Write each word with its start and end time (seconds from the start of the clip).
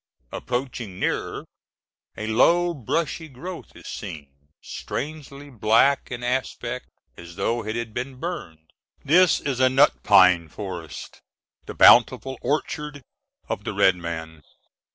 Approaching 0.31 0.99
nearer, 0.99 1.45
a 2.17 2.25
low 2.25 2.73
brushy 2.73 3.29
growth 3.29 3.75
is 3.75 3.85
seen, 3.85 4.49
strangely 4.59 5.51
black 5.51 6.09
in 6.09 6.23
aspect, 6.23 6.89
as 7.17 7.35
though 7.35 7.63
it 7.63 7.75
had 7.75 7.93
been 7.93 8.15
burned. 8.15 8.71
This 9.05 9.39
is 9.39 9.59
a 9.59 9.69
nut 9.69 10.01
pine 10.01 10.49
forest, 10.49 11.21
the 11.67 11.75
bountiful 11.75 12.39
orchard 12.41 13.03
of 13.47 13.63
the 13.63 13.73
red 13.73 13.95
man. 13.95 14.41